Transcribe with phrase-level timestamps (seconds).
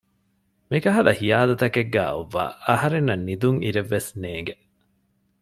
[0.69, 4.55] މިކަހަލަ ހިޔާލު ތަކެއްގައި އޮއްވައި އަހަރެންނަށް ނިދުން އިރެއްވެސް ނޭންގެ